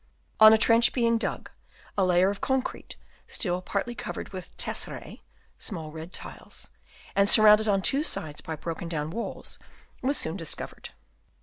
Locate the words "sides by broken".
8.03-8.89